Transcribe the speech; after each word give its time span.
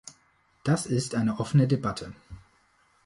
Das 0.63 0.87
ist 0.87 1.13
eine 1.13 1.39
offene 1.39 1.67
Debatte. 1.67 2.11